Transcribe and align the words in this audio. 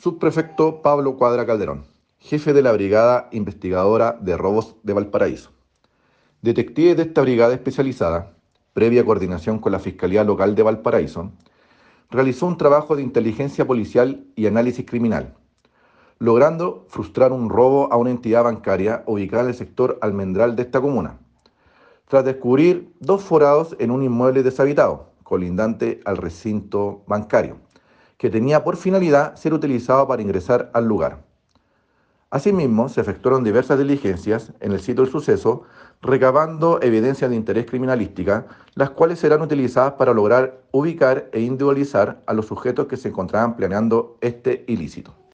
Subprefecto 0.00 0.80
Pablo 0.80 1.16
Cuadra 1.16 1.44
Calderón, 1.44 1.84
jefe 2.20 2.52
de 2.52 2.62
la 2.62 2.70
Brigada 2.70 3.28
Investigadora 3.32 4.16
de 4.20 4.36
Robos 4.36 4.76
de 4.84 4.92
Valparaíso. 4.92 5.50
Detectives 6.40 6.96
de 6.96 7.02
esta 7.02 7.20
brigada 7.22 7.52
especializada, 7.52 8.36
previa 8.74 9.04
coordinación 9.04 9.58
con 9.58 9.72
la 9.72 9.80
Fiscalía 9.80 10.22
Local 10.22 10.54
de 10.54 10.62
Valparaíso, 10.62 11.32
realizó 12.12 12.46
un 12.46 12.56
trabajo 12.56 12.94
de 12.94 13.02
inteligencia 13.02 13.66
policial 13.66 14.24
y 14.36 14.46
análisis 14.46 14.86
criminal, 14.86 15.34
logrando 16.20 16.86
frustrar 16.88 17.32
un 17.32 17.50
robo 17.50 17.92
a 17.92 17.96
una 17.96 18.10
entidad 18.10 18.44
bancaria 18.44 19.02
ubicada 19.04 19.42
en 19.42 19.48
el 19.48 19.54
sector 19.56 19.98
almendral 20.00 20.54
de 20.54 20.62
esta 20.62 20.80
comuna, 20.80 21.18
tras 22.06 22.24
descubrir 22.24 22.94
dos 23.00 23.24
forados 23.24 23.74
en 23.80 23.90
un 23.90 24.04
inmueble 24.04 24.44
deshabitado, 24.44 25.10
colindante 25.24 26.00
al 26.04 26.18
recinto 26.18 27.02
bancario 27.08 27.56
que 28.18 28.28
tenía 28.28 28.62
por 28.62 28.76
finalidad 28.76 29.36
ser 29.36 29.54
utilizado 29.54 30.06
para 30.06 30.20
ingresar 30.20 30.70
al 30.74 30.86
lugar. 30.86 31.24
Asimismo, 32.30 32.90
se 32.90 33.00
efectuaron 33.00 33.42
diversas 33.42 33.78
diligencias 33.78 34.52
en 34.60 34.72
el 34.72 34.80
sitio 34.80 35.02
del 35.02 35.10
suceso, 35.10 35.62
recabando 36.02 36.78
evidencias 36.82 37.30
de 37.30 37.36
interés 37.36 37.64
criminalística, 37.64 38.46
las 38.74 38.90
cuales 38.90 39.18
serán 39.18 39.40
utilizadas 39.40 39.94
para 39.94 40.12
lograr 40.12 40.60
ubicar 40.70 41.30
e 41.32 41.40
individualizar 41.40 42.20
a 42.26 42.34
los 42.34 42.46
sujetos 42.46 42.86
que 42.86 42.98
se 42.98 43.08
encontraban 43.08 43.56
planeando 43.56 44.18
este 44.20 44.64
ilícito. 44.68 45.18